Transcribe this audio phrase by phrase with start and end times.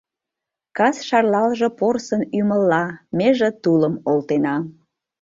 [0.77, 2.85] Кас шарлалже порсын ӱмылла,
[3.17, 4.55] Меже тулым олтена.